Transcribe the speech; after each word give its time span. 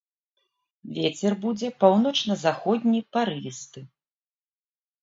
Вецер 0.95 1.31
будзе 1.45 1.67
паўночна-заходні, 1.83 3.07
парывісты. 3.15 3.79